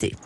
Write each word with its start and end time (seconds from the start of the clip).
mobilité. 0.00 0.16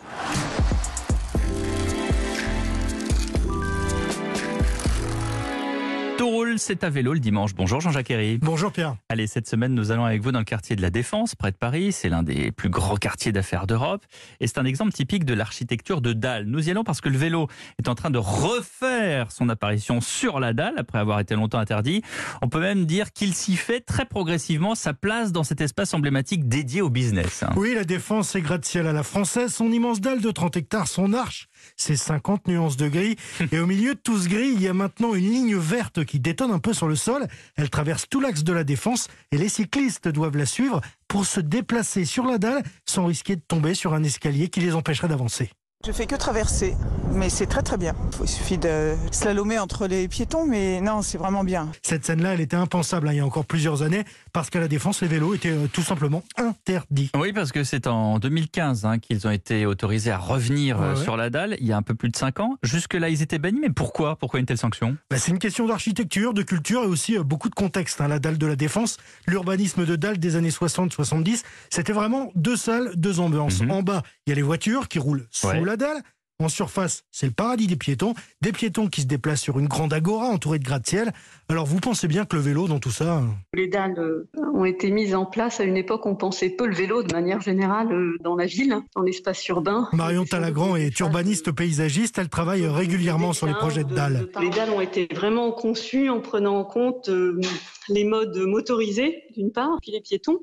Tout 6.17 6.29
roule, 6.29 6.59
c'est 6.59 6.85
à 6.85 6.89
vélo 6.89 7.11
le 7.11 7.19
dimanche. 7.19 7.53
Bonjour 7.55 7.81
Jean-Jacques 7.81 8.09
Herry. 8.09 8.37
Bonjour 8.37 8.71
Pierre. 8.71 8.95
Allez, 9.09 9.27
cette 9.27 9.49
semaine, 9.49 9.73
nous 9.73 9.91
allons 9.91 10.05
avec 10.05 10.21
vous 10.21 10.31
dans 10.31 10.39
le 10.39 10.45
quartier 10.45 10.77
de 10.77 10.81
la 10.81 10.89
Défense, 10.89 11.35
près 11.35 11.51
de 11.51 11.57
Paris. 11.57 11.91
C'est 11.91 12.07
l'un 12.07 12.23
des 12.23 12.53
plus 12.53 12.69
grands 12.69 12.95
quartiers 12.95 13.33
d'affaires 13.33 13.67
d'Europe. 13.67 14.01
Et 14.39 14.47
c'est 14.47 14.57
un 14.57 14.63
exemple 14.63 14.93
typique 14.93 15.25
de 15.25 15.33
l'architecture 15.33 15.99
de 15.99 16.13
dalle. 16.13 16.45
Nous 16.45 16.69
y 16.69 16.71
allons 16.71 16.85
parce 16.85 17.01
que 17.01 17.09
le 17.09 17.17
vélo 17.17 17.49
est 17.79 17.89
en 17.89 17.95
train 17.95 18.11
de 18.11 18.17
refaire 18.17 19.29
son 19.33 19.49
apparition 19.49 19.99
sur 19.99 20.39
la 20.39 20.53
dalle 20.53 20.75
après 20.77 20.99
avoir 20.99 21.19
été 21.19 21.35
longtemps 21.35 21.59
interdit. 21.59 22.01
On 22.41 22.47
peut 22.47 22.61
même 22.61 22.85
dire 22.85 23.11
qu'il 23.11 23.33
s'y 23.33 23.57
fait 23.57 23.81
très 23.81 24.05
progressivement 24.05 24.73
sa 24.73 24.93
place 24.93 25.33
dans 25.33 25.43
cet 25.43 25.59
espace 25.59 25.93
emblématique 25.93 26.47
dédié 26.47 26.81
au 26.81 26.89
business. 26.89 27.43
Oui, 27.57 27.73
la 27.75 27.83
Défense, 27.83 28.29
c'est 28.29 28.41
gratte-ciel 28.41 28.87
à 28.87 28.93
la 28.93 29.03
française. 29.03 29.53
Son 29.53 29.69
immense 29.69 29.99
dalle 29.99 30.21
de 30.21 30.31
30 30.31 30.55
hectares, 30.55 30.87
son 30.87 31.11
arche, 31.13 31.49
c'est 31.75 31.95
50 31.95 32.47
nuances 32.47 32.77
de 32.77 32.87
gris. 32.87 33.15
Et 33.51 33.59
au 33.59 33.65
milieu 33.65 33.95
de 33.95 33.99
tout 33.99 34.17
ce 34.17 34.29
gris, 34.29 34.51
il 34.53 34.61
y 34.61 34.67
a 34.67 34.73
maintenant 34.73 35.13
une 35.13 35.29
ligne 35.29 35.55
verte 35.55 36.05
qui 36.05 36.19
détonne 36.19 36.51
un 36.51 36.59
peu 36.59 36.73
sur 36.73 36.87
le 36.87 36.95
sol. 36.95 37.27
Elle 37.55 37.69
traverse 37.69 38.05
tout 38.09 38.19
l'axe 38.19 38.43
de 38.43 38.53
la 38.53 38.63
défense 38.63 39.07
et 39.31 39.37
les 39.37 39.49
cyclistes 39.49 40.07
doivent 40.07 40.37
la 40.37 40.45
suivre 40.45 40.81
pour 41.07 41.25
se 41.25 41.39
déplacer 41.39 42.05
sur 42.05 42.25
la 42.25 42.37
dalle 42.37 42.63
sans 42.85 43.05
risquer 43.05 43.35
de 43.35 43.41
tomber 43.41 43.73
sur 43.73 43.93
un 43.93 44.03
escalier 44.03 44.49
qui 44.49 44.59
les 44.59 44.73
empêcherait 44.73 45.07
d'avancer. 45.07 45.51
Je 45.83 45.91
fais 45.91 46.07
que 46.07 46.15
traverser, 46.15 46.73
mais 47.11 47.29
c'est 47.29 47.45
très 47.45 47.61
très 47.61 47.77
bien. 47.77 47.93
Il 48.19 48.27
suffit 48.27 48.57
de 48.57 48.95
slalomer 49.11 49.59
entre 49.59 49.85
les 49.85 50.07
piétons, 50.07 50.47
mais 50.47 50.81
non, 50.81 51.03
c'est 51.03 51.19
vraiment 51.19 51.43
bien. 51.43 51.69
Cette 51.83 52.03
scène-là, 52.03 52.33
elle 52.33 52.41
était 52.41 52.55
impensable 52.55 53.07
hein, 53.07 53.13
il 53.13 53.17
y 53.17 53.19
a 53.19 53.25
encore 53.25 53.45
plusieurs 53.45 53.83
années, 53.83 54.03
parce 54.33 54.49
qu'à 54.49 54.59
la 54.59 54.67
Défense, 54.67 55.01
les 55.03 55.07
vélos 55.07 55.35
étaient 55.35 55.49
euh, 55.51 55.67
tout 55.71 55.83
simplement 55.83 56.23
interdits. 56.37 57.11
Oui, 57.15 57.33
parce 57.33 57.51
que 57.51 57.63
c'est 57.63 57.85
en 57.85 58.17
2015 58.17 58.83
hein, 58.85 58.97
qu'ils 58.97 59.27
ont 59.27 59.29
été 59.31 59.67
autorisés 59.67 60.09
à 60.09 60.17
revenir 60.17 60.81
euh, 60.81 60.93
Ouais, 60.93 60.97
ouais. 60.97 61.03
sur 61.03 61.17
la 61.17 61.29
dalle, 61.29 61.55
il 61.59 61.67
y 61.67 61.71
a 61.71 61.77
un 61.77 61.83
peu 61.83 61.93
plus 61.93 62.09
de 62.09 62.15
5 62.15 62.39
ans. 62.39 62.55
Jusque-là, 62.63 63.09
ils 63.09 63.21
étaient 63.21 63.37
bannis, 63.37 63.59
mais 63.61 63.69
pourquoi? 63.69 64.15
Pourquoi 64.15 64.39
une 64.39 64.47
telle 64.47 64.57
sanction? 64.57 64.97
Bah, 65.11 65.17
c'est 65.19 65.29
une 65.31 65.39
question 65.39 65.67
d'architecture, 65.67 66.33
de 66.33 66.41
culture 66.41 66.81
et 66.83 66.87
aussi 66.87 67.15
euh, 67.15 67.23
beaucoup 67.23 67.49
de 67.49 67.55
contexte. 67.55 68.01
hein. 68.01 68.07
La 68.07 68.17
dalle 68.17 68.39
de 68.39 68.47
la 68.47 68.55
Défense, 68.55 68.97
l'urbanisme 69.27 69.85
de 69.85 69.95
dalle 69.95 70.17
des 70.17 70.35
années 70.35 70.49
60-70, 70.49 71.43
c'était 71.69 71.93
vraiment 71.93 72.31
deux 72.33 72.55
salles, 72.55 72.91
deux 72.95 73.19
ambiances. 73.19 73.61
Mhm. 73.61 73.69
En 73.71 73.83
bas, 73.83 74.01
il 74.25 74.31
y 74.31 74.33
a 74.33 74.35
les 74.35 74.41
voitures 74.41 74.87
qui 74.87 74.97
roulent 74.97 75.27
sous 75.29 75.45
Ouais. 75.47 75.61
la 75.61 75.74
dalle. 75.79 76.03
En 76.43 76.49
surface, 76.49 77.03
c'est 77.11 77.27
le 77.27 77.31
paradis 77.31 77.65
des 77.65 77.77
piétons. 77.77 78.13
Des 78.41 78.51
piétons 78.51 78.87
qui 78.87 78.99
se 78.99 79.05
déplacent 79.05 79.41
sur 79.41 79.57
une 79.57 79.69
grande 79.69 79.93
agora 79.93 80.27
entourée 80.27 80.59
de 80.59 80.65
gratte-ciel. 80.65 81.13
Alors 81.47 81.65
vous 81.65 81.79
pensez 81.79 82.09
bien 82.09 82.25
que 82.25 82.35
le 82.35 82.41
vélo 82.41 82.67
dans 82.67 82.79
tout 82.79 82.91
ça... 82.91 83.19
euh, 83.19 83.21
Les 83.53 83.67
dalles 83.67 83.97
euh, 83.97 84.27
ont 84.53 84.65
été 84.65 84.91
mises 84.91 85.15
en 85.15 85.25
place 85.25 85.61
à 85.61 85.63
une 85.63 85.77
époque 85.77 86.05
où 86.05 86.09
on 86.09 86.15
pensait 86.17 86.49
peu 86.49 86.67
le 86.67 86.75
vélo 86.75 87.03
de 87.03 87.13
manière 87.13 87.39
générale 87.39 87.89
euh, 87.93 88.17
dans 88.21 88.35
la 88.35 88.47
ville, 88.47 88.75
dans 88.97 89.01
l'espace 89.01 89.47
urbain. 89.47 89.87
Marion 89.93 90.25
Talagrand 90.25 90.75
est 90.75 90.99
urbaniste 90.99 91.53
paysagiste. 91.53 92.17
Elle 92.17 92.27
travaille 92.27 92.67
régulièrement 92.67 93.31
sur 93.31 93.47
les 93.47 93.53
projets 93.53 93.85
de 93.85 93.93
dalles. 93.93 94.27
Les 94.41 94.49
dalles 94.49 94.71
ont 94.71 94.81
été 94.81 95.07
vraiment 95.15 95.53
conçues 95.53 96.09
en 96.09 96.19
prenant 96.19 96.57
en 96.57 96.65
compte 96.65 97.07
euh, 97.07 97.39
les 97.87 98.03
modes 98.03 98.35
motorisés, 98.39 99.23
d'une 99.37 99.53
part, 99.53 99.77
puis 99.81 99.91
les 99.91 100.01
piétons. 100.01 100.39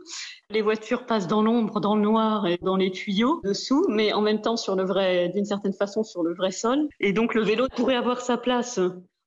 Les 0.49 0.63
voitures 0.63 1.05
passent 1.05 1.27
dans 1.27 1.43
l'ombre, 1.43 1.81
dans 1.81 1.97
le 1.97 2.03
noir 2.03 2.47
et 2.47 2.59
dans 2.63 2.77
les 2.77 2.91
tuyaux 2.91 3.41
dessous, 3.45 3.85
mais 3.91 4.13
en 4.13 4.21
même 4.23 4.41
temps 4.41 4.57
sur 4.57 4.77
le 4.77 4.85
vrai, 4.85 5.31
d'une 5.35 5.45
certaine 5.45 5.73
façon, 5.73 5.82
sur 5.87 6.23
le 6.23 6.35
vrai 6.35 6.51
sol. 6.51 6.89
Et 7.01 7.13
donc 7.13 7.35
le 7.35 7.43
vélo 7.43 7.67
pourrait 7.75 7.97
avoir 7.97 8.21
sa 8.21 8.37
place 8.37 8.81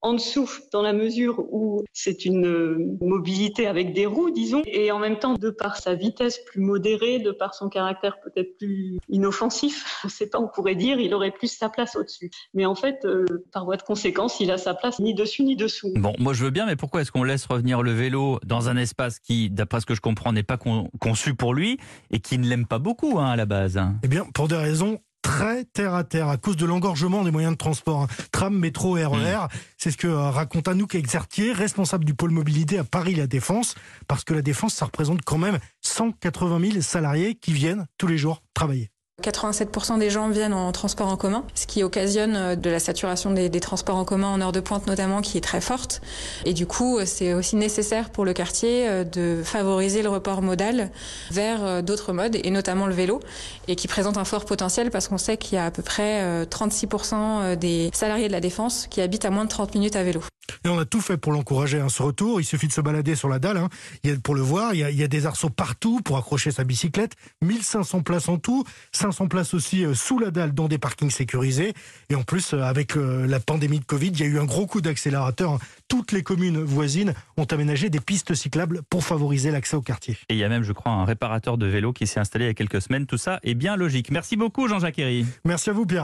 en 0.05 0.13
dessous, 0.13 0.47
dans 0.71 0.83
la 0.83 0.93
mesure 0.93 1.39
où 1.51 1.83
c'est 1.91 2.25
une 2.25 2.45
euh, 2.45 2.77
mobilité 3.01 3.65
avec 3.65 3.91
des 3.93 4.05
roues, 4.05 4.29
disons, 4.29 4.61
et 4.67 4.91
en 4.91 4.99
même 4.99 5.17
temps, 5.17 5.33
de 5.33 5.49
par 5.49 5.77
sa 5.77 5.95
vitesse 5.95 6.39
plus 6.45 6.61
modérée, 6.61 7.17
de 7.17 7.31
par 7.31 7.55
son 7.55 7.69
caractère 7.69 8.19
peut-être 8.21 8.55
plus 8.59 8.99
inoffensif, 9.09 9.99
je 10.03 10.09
sais 10.09 10.27
pas, 10.29 10.39
on 10.39 10.47
pourrait 10.47 10.75
dire, 10.75 10.99
il 10.99 11.11
aurait 11.15 11.31
plus 11.31 11.47
sa 11.47 11.69
place 11.69 11.95
au-dessus. 11.95 12.29
Mais 12.53 12.67
en 12.67 12.75
fait, 12.75 13.03
euh, 13.03 13.25
par 13.51 13.65
voie 13.65 13.77
de 13.77 13.81
conséquence, 13.81 14.39
il 14.39 14.51
a 14.51 14.59
sa 14.59 14.75
place 14.75 14.99
ni 14.99 15.15
dessus 15.15 15.43
ni 15.43 15.55
dessous. 15.55 15.91
Bon, 15.95 16.13
moi 16.19 16.33
je 16.33 16.43
veux 16.43 16.51
bien, 16.51 16.67
mais 16.67 16.75
pourquoi 16.75 17.01
est-ce 17.01 17.11
qu'on 17.11 17.23
laisse 17.23 17.47
revenir 17.47 17.81
le 17.81 17.91
vélo 17.91 18.39
dans 18.45 18.69
un 18.69 18.77
espace 18.77 19.17
qui, 19.17 19.49
d'après 19.49 19.81
ce 19.81 19.87
que 19.87 19.95
je 19.95 20.01
comprends, 20.01 20.33
n'est 20.33 20.43
pas 20.43 20.57
con- 20.57 20.87
conçu 20.99 21.33
pour 21.33 21.55
lui 21.55 21.79
et 22.11 22.19
qui 22.19 22.37
ne 22.37 22.47
l'aime 22.47 22.67
pas 22.67 22.77
beaucoup 22.77 23.17
hein, 23.17 23.31
à 23.31 23.35
la 23.35 23.47
base 23.47 23.81
Eh 24.03 24.07
bien, 24.07 24.27
pour 24.35 24.47
des 24.47 24.55
raisons 24.55 24.99
très 25.25 25.65
terre 25.65 25.95
à 25.95 26.03
terre, 26.03 26.29
à 26.29 26.37
cause 26.37 26.55
de 26.55 26.67
l'engorgement 26.67 27.23
des 27.23 27.31
moyens 27.31 27.53
de 27.53 27.57
transport, 27.57 28.03
hein. 28.03 28.07
tram, 28.31 28.55
métro, 28.55 28.93
RER. 28.93 29.47
C'est 29.75 29.89
ce 29.89 29.97
que 29.97 30.05
euh, 30.05 30.29
raconte 30.29 30.67
Anouk 30.67 30.93
Exertier, 30.93 31.51
responsable 31.51 32.05
du 32.05 32.13
pôle 32.13 32.29
mobilité 32.29 32.77
à 32.77 32.83
Paris 32.83 33.15
La 33.15 33.25
Défense, 33.25 33.73
parce 34.07 34.23
que 34.23 34.35
La 34.35 34.43
Défense, 34.43 34.75
ça 34.75 34.85
représente 34.85 35.23
quand 35.23 35.39
même 35.39 35.57
180 35.81 36.69
000 36.73 36.81
salariés 36.81 37.33
qui 37.33 37.53
viennent 37.53 37.87
tous 37.97 38.05
les 38.05 38.19
jours 38.19 38.43
travailler. 38.53 38.91
87% 39.23 39.97
des 39.97 40.09
gens 40.09 40.29
viennent 40.29 40.53
en 40.53 40.71
transport 40.71 41.07
en 41.07 41.15
commun, 41.15 41.45
ce 41.55 41.65
qui 41.65 41.83
occasionne 41.83 42.35
euh, 42.35 42.55
de 42.55 42.69
la 42.69 42.79
saturation 42.79 43.31
des, 43.31 43.49
transports 43.59 43.95
en 43.95 44.05
commun 44.05 44.27
en 44.27 44.41
heure 44.41 44.51
de 44.51 44.59
pointe 44.59 44.85
notamment 44.87 45.21
qui 45.21 45.37
est 45.37 45.41
très 45.41 45.61
forte. 45.61 46.01
Et 46.43 46.53
du 46.53 46.67
coup, 46.67 46.97
euh, 46.97 47.03
c'est 47.05 47.33
aussi 47.33 47.55
nécessaire 47.55 48.09
pour 48.09 48.25
le 48.25 48.33
quartier 48.33 48.87
euh, 48.87 49.03
de 49.03 49.41
favoriser 49.43 50.03
le 50.03 50.09
report 50.09 50.41
modal 50.41 50.91
vers 51.31 51.81
d'autres 51.81 52.13
modes, 52.13 52.37
et 52.43 52.51
notamment 52.51 52.87
le 52.87 52.93
vélo, 52.93 53.19
et 53.67 53.75
qui 53.75 53.87
présente 53.87 54.17
un 54.17 54.25
fort 54.25 54.45
potentiel 54.45 54.91
parce 54.91 55.07
qu'on 55.07 55.17
sait 55.17 55.37
qu'il 55.37 55.55
y 55.55 55.57
a 55.57 55.65
à 55.65 55.71
peu 55.71 55.81
près 55.81 56.21
euh, 56.21 56.45
36% 56.45 57.55
des 57.55 57.89
salariés 57.93 58.27
de 58.27 58.33
la 58.33 58.41
défense 58.41 58.87
qui 58.89 59.01
habitent 59.01 59.25
à 59.25 59.29
moins 59.29 59.45
de 59.45 59.49
30 59.49 59.75
minutes 59.75 59.95
à 59.95 60.03
vélo. 60.03 60.21
Et 60.63 60.69
on 60.69 60.77
a 60.79 60.85
tout 60.85 61.01
fait 61.01 61.17
pour 61.17 61.31
l'encourager 61.31 61.79
à 61.79 61.89
ce 61.89 62.01
retour. 62.03 62.39
Il 62.41 62.43
suffit 62.45 62.67
de 62.67 62.71
se 62.73 62.81
balader 62.81 63.15
sur 63.15 63.29
la 63.29 63.39
dalle. 63.39 63.57
hein. 63.57 63.69
Il 64.03 64.09
y 64.09 64.13
a, 64.13 64.17
pour 64.17 64.35
le 64.35 64.41
voir, 64.41 64.73
il 64.73 64.79
y, 64.79 64.83
a, 64.83 64.89
il 64.91 64.97
y 64.97 65.03
a 65.03 65.07
des 65.07 65.25
arceaux 65.25 65.49
partout 65.49 66.01
pour 66.03 66.17
accrocher 66.17 66.51
sa 66.51 66.63
bicyclette. 66.63 67.13
1500 67.41 68.01
places 68.01 68.29
en 68.29 68.37
tout. 68.37 68.63
500 68.91 69.27
places 69.27 69.53
aussi 69.53 69.85
euh, 69.85 69.93
sous 69.93 70.19
la 70.19 70.31
dalle 70.31 70.53
dans 70.53 70.67
des 70.67 70.77
parkings 70.77 71.09
sécurisés. 71.11 71.73
Et 72.09 72.15
en 72.15 72.23
plus, 72.23 72.53
euh, 72.53 72.61
avec 72.61 72.97
euh, 72.97 73.25
la 73.27 73.39
pandémie 73.39 73.79
de 73.79 73.85
Covid, 73.85 74.07
il 74.09 74.19
y 74.19 74.23
a 74.23 74.27
eu 74.27 74.39
un 74.39 74.45
gros 74.45 74.65
coup 74.67 74.81
d'accélérateur. 74.81 75.53
hein. 75.53 75.59
Toutes 75.87 76.11
les 76.11 76.23
communes 76.23 76.61
voisines 76.63 77.13
ont 77.37 77.45
aménagé 77.45 77.89
des 77.89 77.99
pistes 77.99 78.33
cyclables 78.33 78.81
pour 78.89 79.03
favoriser 79.03 79.51
l'accès 79.51 79.75
au 79.75 79.81
quartier. 79.81 80.17
Et 80.29 80.33
il 80.33 80.37
y 80.37 80.43
a 80.43 80.49
même, 80.49 80.63
je 80.63 80.73
crois, 80.73 80.91
un 80.91 81.05
réparateur 81.05 81.57
de 81.57 81.65
vélo 81.65 81.93
qui 81.93 82.07
s'est 82.07 82.19
installé 82.19 82.45
il 82.45 82.47
y 82.49 82.51
a 82.51 82.53
quelques 82.53 82.81
semaines. 82.81 83.05
Tout 83.05 83.17
ça 83.17 83.39
est 83.43 83.53
bien 83.53 83.75
logique. 83.75 84.11
Merci 84.11 84.35
beaucoup 84.35 84.67
Jean-Jacques 84.67 84.99
Herry. 84.99 85.25
Merci 85.45 85.69
à 85.69 85.73
vous, 85.73 85.85
Pierre. 85.85 86.03